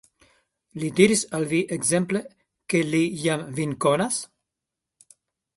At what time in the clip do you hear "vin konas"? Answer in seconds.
3.61-4.19